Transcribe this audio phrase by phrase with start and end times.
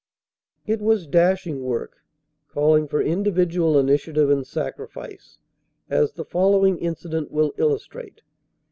[0.65, 1.97] It was dashing work,
[2.47, 5.37] calling for individual initiative and sacrifice,
[5.91, 8.23] as the following incident will illustrate.